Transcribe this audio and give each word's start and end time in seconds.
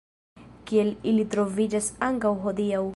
Kiel 0.71 0.89
ili 1.13 1.27
troviĝas 1.35 1.91
ankaŭ 2.09 2.33
hodiaŭ. 2.47 2.87